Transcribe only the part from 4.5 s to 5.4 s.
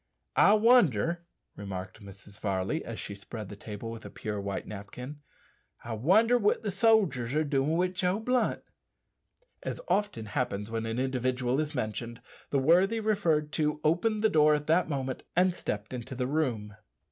napkin